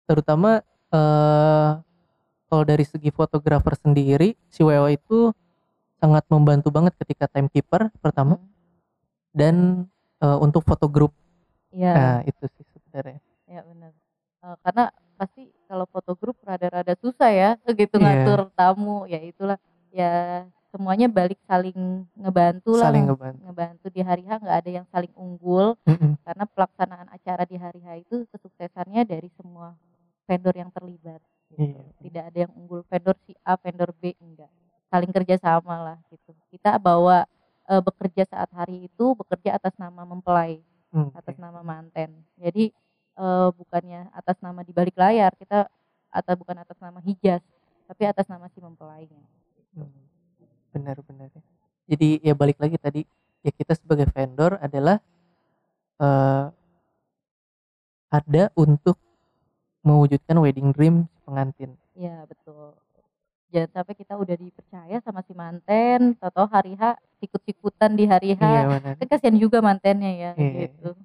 [0.05, 0.61] Terutama
[0.93, 1.71] eh
[2.47, 5.33] kalau dari segi fotografer sendiri, si WO itu
[5.97, 8.49] sangat membantu banget ketika timekeeper pertama Hmm.
[9.33, 9.55] dan
[10.19, 11.11] eh, untuk foto grup.
[11.73, 13.19] Iya, Nah, itu sih sebenarnya.
[13.45, 13.93] ya benar.
[14.43, 14.85] Eh, karena
[15.17, 18.05] pasti kalau foto grup rada-rada susah ya gitu Iya.
[18.05, 19.57] ngatur tamu ya itulah
[19.89, 21.77] ya semuanya balik saling
[22.15, 23.41] ngebantu lah Saling ngebantu.
[23.45, 26.17] ngebantu di hari H nggak ada yang saling unggul Mm-mm.
[26.21, 29.77] karena pelaksanaan acara di hari H itu kesuksesannya dari semua
[30.29, 31.61] vendor yang terlibat gitu.
[31.63, 31.83] Iya.
[32.03, 34.49] tidak ada yang unggul vendor si A vendor B enggak
[34.89, 37.25] saling kerjasama lah gitu kita bawa
[37.69, 40.61] eh, bekerja saat hari itu bekerja atas nama mempelai
[40.93, 41.41] Hmm, atas oke.
[41.41, 42.69] nama manten jadi
[43.17, 45.65] eh, bukannya atas nama di balik layar kita
[46.13, 47.41] atau bukan atas nama hijaz
[47.89, 49.25] tapi atas nama si mempelainya
[49.73, 49.89] Hmm,
[50.69, 51.43] Benar-benar ya.
[51.89, 53.01] Jadi ya balik lagi tadi
[53.41, 55.01] ya kita sebagai vendor adalah
[56.01, 56.47] eh
[58.13, 58.97] ada untuk
[59.83, 61.71] mewujudkan wedding dream si pengantin.
[61.93, 62.73] ya betul
[63.49, 66.83] jangan sampai kita udah dipercaya sama si manten atau hari H
[67.19, 70.73] sikut-sikutan di hari H Iya kan kasihan juga mantennya ya Iya.
[70.73, 70.97] gitu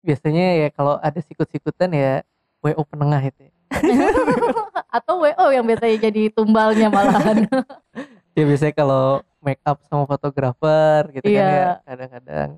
[0.00, 2.24] Biasanya ya kalau ada sikut-sikutan ya
[2.60, 3.46] WO penengah itu.
[3.46, 3.52] ya.
[4.90, 7.46] atau WO yang biasanya jadi tumbalnya malahan
[8.34, 9.04] Ya biasanya kalau
[9.38, 11.70] make up sama fotografer gitu kan ya Iya.
[11.84, 12.48] kadang-kadang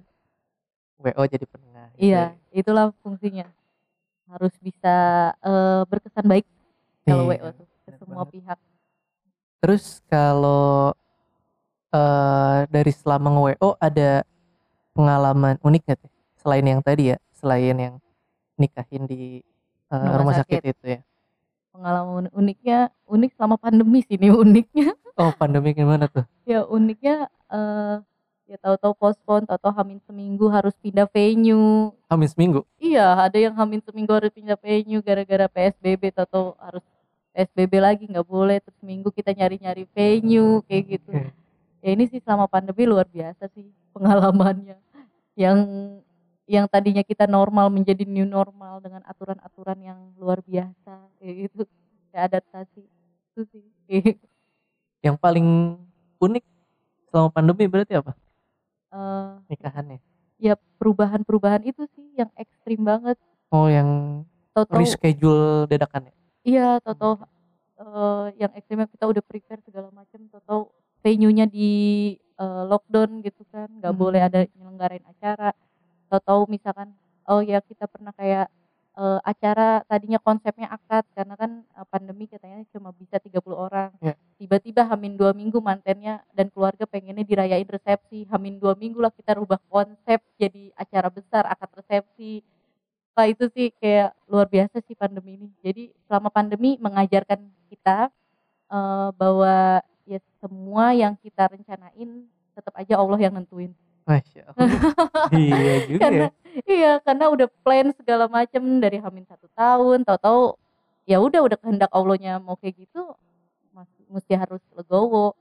[0.98, 1.86] WO jadi penengah.
[1.92, 2.56] gitu iya ya.
[2.56, 3.44] itulah fungsinya
[4.26, 4.94] harus bisa
[5.38, 6.46] eh, berkesan baik
[7.02, 8.32] kalau Iya, WO tuh ke semua banget.
[8.34, 8.58] pihak
[9.58, 10.94] Terus kalau
[11.90, 14.24] eh dari selama nge-WO ada
[14.90, 16.12] pengalaman unik nggak teh?
[16.34, 17.94] Selain yang tadi ya, selain yang
[18.54, 19.38] nikahin di
[19.88, 20.60] eh, Rumah rumah sakit.
[20.60, 20.72] sakit.
[20.72, 21.00] itu ya.
[21.70, 26.24] pengalaman uniknya unik selama pandemi sih ini uniknya Oh pandemi gimana tuh?
[26.44, 27.96] ya uniknya eh
[28.44, 32.60] ya tahu-tahu postpone tahu-tahu hamin seminggu harus pindah venue Hamin seminggu.
[32.92, 36.84] Iya ada yang hamin seminggu harus pindah venue gara-gara PSBB tahu-tahu harus
[37.32, 41.32] PSBB lagi nggak boleh terus seminggu kita nyari-nyari venue kayak gitu Oke.
[41.80, 44.76] ya ini sih selama pandemi luar biasa sih pengalamannya
[45.32, 45.58] yang
[46.44, 51.64] yang tadinya kita normal menjadi new normal dengan aturan-aturan yang luar biasa kayak gitu
[52.12, 52.84] kayak adaptasi
[53.32, 53.64] itu sih
[55.02, 55.46] Yang paling
[56.22, 56.44] unik
[57.10, 58.14] selama pandemi berarti apa?
[58.94, 59.98] Eh, Nikahannya.
[60.42, 63.14] Ya perubahan-perubahan itu sih yang ekstrim banget
[63.48, 66.14] Oh yang tahu-tahu reschedule dadakan ya?
[66.42, 67.22] iya tahu-tahu
[67.78, 70.62] eh, yang ekstrimnya kita udah prepare segala macam tahu-tahu
[71.00, 71.70] venue-nya di
[72.18, 74.02] eh, lockdown gitu kan nggak Hmm.
[74.02, 75.54] boleh ada nyelenggarain acara
[76.10, 76.90] tahu-tahu misalkan
[77.24, 78.50] oh ya kita pernah kayak
[78.92, 84.14] eh, acara tadinya konsepnya akad karena kan eh, pandemi katanya cuma bisa 30 orang Ya.
[84.36, 89.36] tiba-tiba hamin dua minggu mantennya dan keluarga pengennya dirayain resepsi hamin dua minggu lah kita
[89.36, 92.42] rubah konsep jadi acara besar akad resepsi
[93.12, 95.52] Wah itu sih kayak luar biasa sih pandemi ini.
[95.60, 98.08] Jadi selama pandemi mengajarkan kita
[98.72, 102.24] eh, bahwa ya semua yang kita rencanain
[102.56, 103.76] tetap aja Allah yang nentuin.
[104.08, 104.68] Masya Allah.
[105.36, 106.41] iya juga karena ya.
[106.68, 110.56] Iya karena udah plan segala macam dari Hamin satu tahun, tahu-tahu
[111.08, 113.14] ya udah udah kehendak Allahnya mau kayak gitu,
[113.74, 115.34] mas- mesti harus legowo.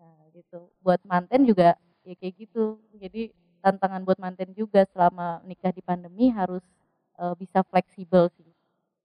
[0.00, 0.70] Nah gitu.
[0.84, 2.80] Buat manten juga ya kayak gitu.
[2.98, 3.32] Jadi
[3.64, 6.62] tantangan buat manten juga selama nikah di pandemi harus
[7.20, 8.48] eh, bisa fleksibel sih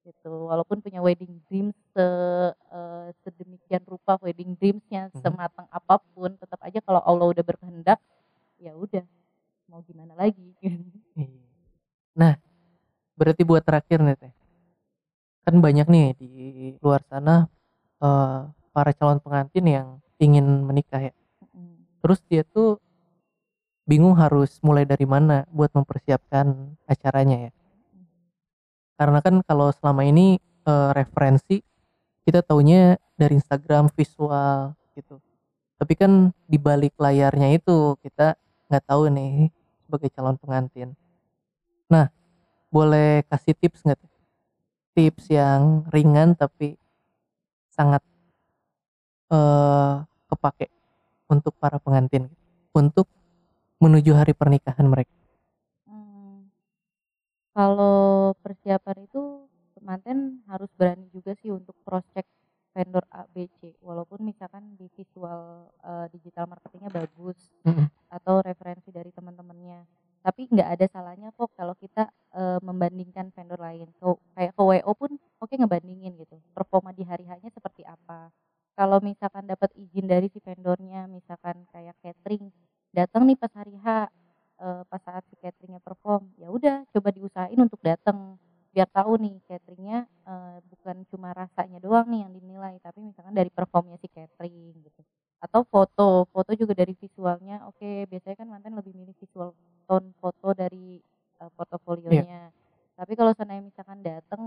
[0.08, 2.06] gitu walaupun punya wedding dreams se,
[2.74, 5.20] eh, sedemikian rupa wedding dreamsnya Mhm.
[5.24, 8.00] sematang apa pun tetap aja kalau Allah udah berkehendak
[8.62, 9.04] ya udah
[9.72, 10.56] mau gimana lagi.
[12.16, 12.40] Nah,
[13.20, 14.34] berarti buat terakhir nih teh.
[15.44, 16.30] Kan banyak nih di
[16.80, 17.46] luar sana
[18.00, 18.40] eh,
[18.72, 21.14] para calon pengantin yang ingin menikah ya.
[22.00, 22.80] Terus dia tuh
[23.86, 27.52] bingung harus mulai dari mana buat mempersiapkan acaranya ya.
[28.96, 31.60] Karena kan kalau selama ini eh, referensi
[32.26, 35.20] kita taunya dari Instagram visual gitu.
[35.76, 38.40] Tapi kan di balik layarnya itu kita
[38.72, 39.52] nggak tahu nih
[39.86, 40.96] sebagai calon pengantin.
[41.86, 42.10] Nah,
[42.74, 44.02] boleh kasih tips nggak?
[44.96, 46.80] Tips yang ringan tapi
[47.70, 48.02] sangat
[49.30, 49.96] eh
[50.30, 50.70] kepake
[51.30, 52.30] untuk para pengantin
[52.74, 53.10] untuk
[53.82, 55.14] menuju hari pernikahan mereka.
[55.86, 56.50] Hmm,
[57.54, 59.50] kalau persiapan itu
[59.82, 62.26] manten harus berani juga sih untuk cross check
[62.74, 67.88] vendor A B C walaupun misalkan di visual eh, digital marketingnya bagus Mm-mm.
[68.10, 69.86] atau referensi dari teman-temannya
[70.26, 73.86] tapi nggak ada salahnya kok kalau kita eh, membandingkan vendor lain.
[74.02, 76.42] So, kayak ke WO pun oke ngebandingin gitu.
[76.58, 78.34] Performa di hari hanya seperti apa.
[78.76, 82.50] Kalau misalkan dapat izin dari si vendornya misalkan kayak catering
[82.92, 84.10] datang nih pas hari H
[84.66, 88.36] eh, pas saat si cateringnya perform ya udah coba diusahain untuk datang.
[88.74, 93.54] Biar tahu nih cateringnya eh, bukan cuma rasanya doang nih yang dinilai tapi misalkan dari
[93.54, 95.02] performnya si catering gitu.
[95.40, 99.54] Atau foto foto juga dari visualnya oke kan mantan lebih milih visual
[99.88, 101.00] tone foto dari
[101.40, 102.52] eh, portofolionya
[102.96, 104.42] tapi kalau seandainya misalkan datang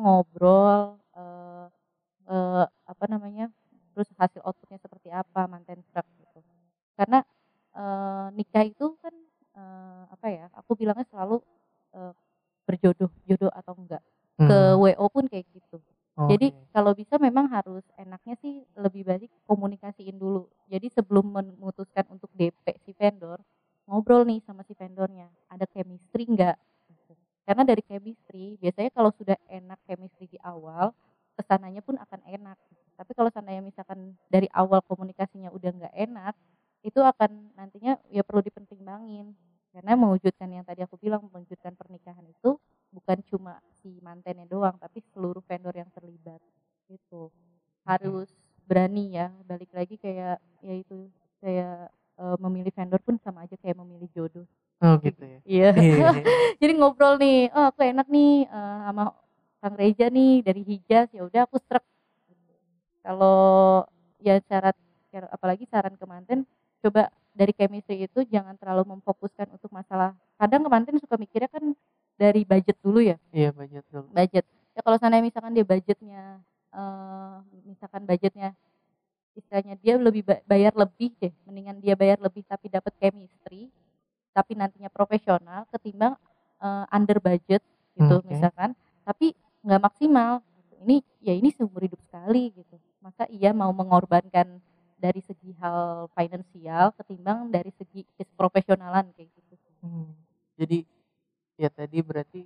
[3.94, 6.40] terus hasil outputnya seperti apa manten truck gitu
[6.94, 7.22] karena
[7.74, 9.14] eh, nikah itu kan
[9.58, 11.42] eh, apa ya aku bilangnya selalu
[11.94, 12.12] eh,
[12.66, 14.02] berjodoh jodoh atau enggak
[14.38, 15.82] ke Hmm, WO pun kayak gitu
[16.26, 16.74] jadi oke.
[16.74, 20.50] kalau bisa memang harus enaknya sih lebih baik komunikasiin dulu.
[20.66, 23.38] Jadi sebelum memutuskan untuk DP si vendor,
[23.86, 25.30] ngobrol nih sama si vendornya.
[25.46, 26.58] Ada chemistry nggak?
[26.90, 27.14] Gitu.
[27.46, 30.90] Karena dari chemistry, biasanya kalau sudah enak chemistry di awal,
[31.38, 32.58] ke sananya pun akan enak.
[32.98, 36.34] Tapi kalau seandainya misalkan dari awal komunikasinya udah nggak enak,
[36.82, 39.38] itu akan nantinya ya perlu dipertimbangin.
[39.70, 42.58] Karena mewujudkan yang tadi aku bilang, mewujudkan pernikahan itu
[42.90, 43.62] bukan cuma
[44.28, 46.36] si mantennya doang tapi seluruh vendor yang terlibat
[46.92, 47.32] gitu.
[47.88, 48.28] Harus
[48.68, 51.08] berani ya balik lagi kayak ya itu
[51.40, 51.88] kayak
[52.20, 54.44] eh, memilih vendor pun sama aja kayak memilih jodoh.
[54.84, 55.40] Oh gitu ya.
[55.48, 55.68] iya.
[55.80, 56.12] Iya.
[56.60, 59.16] jadi ngobrol nih oh aku enak nih eh, sama
[59.64, 61.08] Kang Reja nih dari Hijaz.
[61.16, 61.84] Ya udah aku serak
[63.00, 63.88] kalau
[64.20, 64.76] ya syarat
[65.32, 66.44] apalagi saran ke manten
[66.84, 70.12] coba dari chemistry itu jangan terlalu memfokuskan untuk masalah.
[70.36, 71.72] Kadang ke manten suka mikirnya kan
[72.18, 73.16] dari budget dulu ya?
[73.30, 74.10] Iya budget dulu.
[74.10, 74.44] budget.
[74.74, 78.52] Ya kalau sana misalkan dia budgetnya eh misalkan budgetnya
[79.32, 83.70] istilahnya dia lebih ba- bayar lebih deh mendingan dia bayar lebih tapi dapat chemistry
[84.36, 86.18] tapi nantinya profesional ketimbang
[86.60, 87.62] eh, under budget
[87.96, 88.28] gitu Oke.
[88.28, 88.74] misalkan
[89.06, 89.32] tapi
[89.64, 90.44] nggak maksimal.
[90.78, 92.78] Ini ya ini seumur hidup sekali gitu.
[93.02, 94.62] Maka ia mau mengorbankan
[94.94, 98.06] dari segi hal finansial ketimbang dari segi
[98.38, 99.54] profesionalan kayak gitu.
[99.82, 100.14] Hmm,
[100.54, 100.86] Jadi
[101.58, 102.40] ya tadi berarti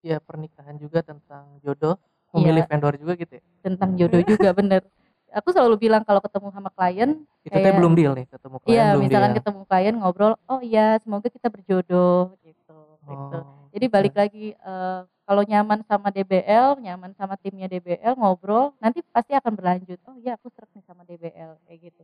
[0.00, 1.98] ya pernikahan juga tentang jodoh,
[2.30, 2.70] memilih Iya.
[2.70, 3.42] vendor juga gitu ya.
[3.60, 4.86] tentang jodoh juga bener
[5.34, 8.70] aku selalu bilang kalau ketemu sama klien Itu teh Kayak- belum deal nih ketemu klien
[8.72, 9.38] Iya, misalkan deal.
[9.42, 12.78] ketemu klien ngobrol, oh iya semoga kita berjodoh gitu.
[13.02, 13.38] gitu.
[13.38, 13.94] Oh, Jadi bisa.
[13.94, 19.52] balik lagi eh, kalau nyaman sama DBL, nyaman sama timnya DBL ngobrol, nanti pasti akan
[19.52, 19.98] berlanjut.
[20.06, 22.02] Oh iya aku serak nih sama DBL kayak gitu.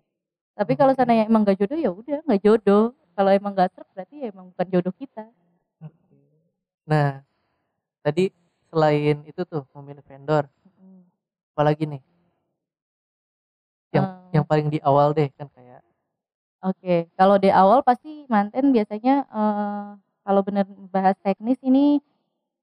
[0.52, 0.98] Tapi kalau Oke.
[0.98, 2.84] sana yang emang gak jodoh ya udah nggak jodoh.
[3.14, 5.24] Kalau emang gak serak berarti ya emang bukan jodoh kita.
[6.90, 7.22] Nah,
[8.04, 8.24] tadi
[8.70, 10.44] selain itu tuh memilih vendor,
[11.54, 12.02] apalagi nih?
[13.92, 15.80] Yang Eh, yang paling di awal deh kan kayak
[16.62, 19.86] Oke, kalau di awal pasti manten biasanya eh,
[20.22, 20.64] kalau benar
[20.94, 21.98] bahas teknis ini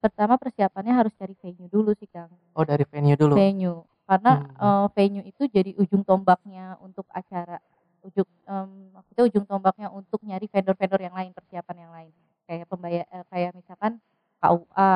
[0.04, 2.32] pertama persiapannya harus cari venue dulu sih Kang.
[2.56, 3.36] oh dari venue dulu.
[3.36, 4.64] venue karena Hmm.
[4.66, 7.60] eh, venue itu jadi ujung tombaknya untuk acara
[8.08, 12.14] ujung em, maksudnya ujung tombaknya untuk nyari vendor-vendor yang lain persiapan yang lain
[12.48, 14.00] kayak pembayar eh, kayak misalkan
[14.40, 14.94] KUA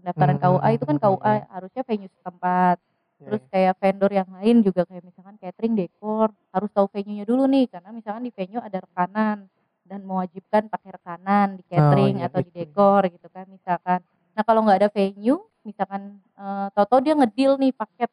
[0.00, 2.76] pendaftaran Hmm, KUA itu kan hmm, hmm, KUA harusnya venue setempat.
[3.20, 7.44] Ya, terus kayak vendor yang lain juga kayak misalkan catering dekor harus tahu venue-nya dulu
[7.44, 7.68] nih.
[7.68, 9.44] Karena misalkan di venue ada rekanan
[9.84, 14.00] dan mewajibkan pakai rekanan di catering iya, atau di dekor gitu kan misalkan.
[14.32, 18.08] Nah kalau nggak ada venue misalkan eh, tau-tau dia ngedeal nih paket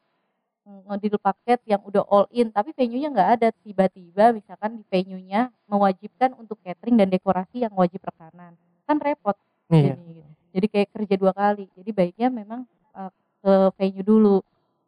[0.68, 6.36] ngedeal paket yang udah all in tapi venue-nya nggak ada tiba-tiba misalkan di venue-nya mewajibkan
[6.36, 8.52] untuk catering dan dekorasi yang wajib rekanan.
[8.84, 9.36] Kan repot
[9.68, 10.00] Iya.
[10.00, 10.17] jadi
[10.58, 11.70] jadi kayak kerja dua kali.
[11.78, 12.66] Jadi baiknya memang
[12.98, 14.38] eh, ke venue dulu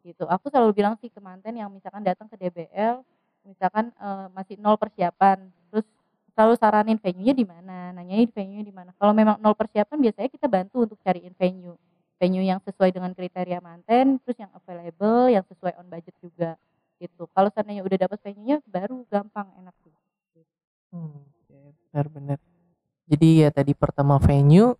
[0.03, 0.27] gitu.
[0.27, 2.99] Aku selalu bilang sih ke manten yang misalkan datang ke DBL
[3.47, 5.87] misalkan eh, masih nol persiapan terus
[6.35, 8.91] selalu saranin venue-nya di mana nanyain venue di mana.
[8.99, 11.79] Kalau memang nol persiapan biasanya kita bantu untuk cariin venue.
[12.19, 16.59] Venue yang sesuai dengan kriteria manten terus yang available yang sesuai on budget juga
[16.99, 17.25] gitu.
[17.31, 19.95] Kalau seandainya udah dapat venue-nya baru gampang enak sih
[20.91, 21.55] Hmm, oke,
[21.87, 22.39] benar-benar.
[23.07, 24.75] Jadi ya tadi pertama venue,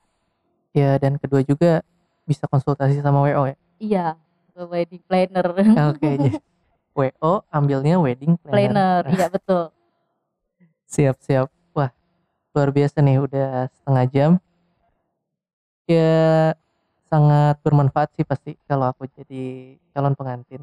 [0.72, 1.84] ya dan kedua juga
[2.24, 3.56] bisa konsultasi sama WO ya.
[3.78, 4.06] iya
[4.52, 5.48] ke wedding planner
[5.92, 6.40] Oke, jadi
[6.92, 8.56] WO ambilnya wedding planner.
[8.56, 9.72] planner iya betul
[10.86, 11.48] Siap, siap.
[11.72, 11.88] Wah,
[12.52, 14.32] luar biasa nih udah setengah jam.
[15.88, 16.52] Ya
[17.08, 20.60] sangat bermanfaat sih pasti kalau aku jadi calon pengantin.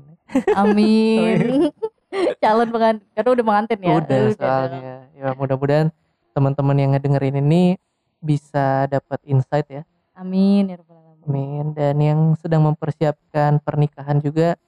[0.53, 1.73] Amin.
[2.41, 3.95] Calon pengantin, karena udah pengantin ya.
[4.01, 4.95] Udah soalnya.
[5.13, 5.89] Ya mudah-mudahan
[6.33, 7.77] teman-teman yang ngedengerin ini
[8.21, 9.83] bisa dapat insight ya.
[10.19, 11.25] Amin ya rabbal alamin.
[11.31, 11.65] Amin.
[11.79, 14.59] Dan yang sedang mempersiapkan pernikahan juga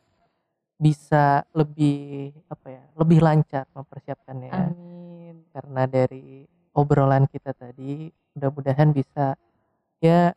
[0.80, 4.50] bisa lebih apa ya, lebih lancar mempersiapkannya.
[4.54, 5.44] Amin.
[5.50, 9.34] Karena dari obrolan kita tadi, mudah-mudahan bisa
[9.98, 10.32] ya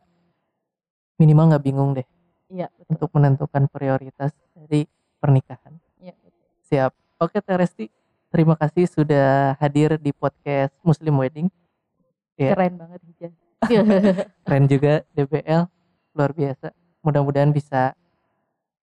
[1.16, 2.04] minimal nggak bingung deh
[2.52, 2.90] Iya betul.
[2.90, 4.84] untuk menentukan prioritas dari
[5.22, 5.72] pernikahan.
[6.02, 6.46] Iya betul.
[6.68, 6.92] Siap.
[7.22, 7.88] Oke Teresti,
[8.28, 11.48] terima kasih sudah hadir di podcast Muslim Wedding.
[12.36, 12.52] Iya.
[12.52, 13.30] Keren banget Hija.
[14.44, 15.62] Keren juga DBL,
[16.14, 16.72] luar biasa.
[17.04, 17.92] Mudah-mudahan bisa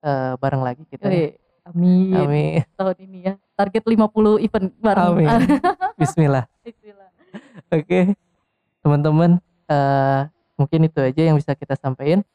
[0.02, 1.08] eh, bareng lagi kita.
[1.10, 1.38] Wih,
[1.70, 2.16] Amin.
[2.18, 2.62] Amin.
[2.74, 3.34] Tahun ini ya.
[3.54, 5.08] Target 50 event bareng.
[5.14, 5.28] Amin.
[6.02, 6.50] Bismillah.
[6.66, 7.10] Bismillah.
[7.70, 8.18] Oke,
[8.82, 9.38] teman-teman,
[9.70, 10.22] eh,
[10.58, 12.26] mungkin itu aja yang bisa kita sampaikan.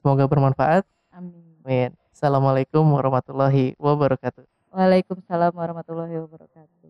[0.00, 0.88] Semoga bermanfaat.
[1.12, 1.60] Amin.
[1.62, 1.90] Amin.
[2.16, 4.46] Assalamualaikum warahmatullahi wabarakatuh.
[4.72, 6.81] Waalaikumsalam warahmatullahi wabarakatuh.